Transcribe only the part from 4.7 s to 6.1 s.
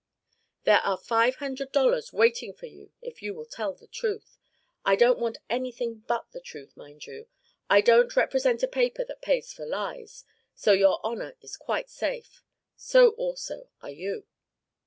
I don't want anything